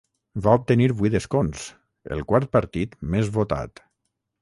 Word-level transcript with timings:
Va 0.45 0.55
obtenir 0.59 0.87
vuit 1.01 1.17
escons, 1.19 1.67
el 2.17 2.27
quart 2.33 2.51
partit 2.59 3.01
més 3.15 3.35
votat. 3.41 3.89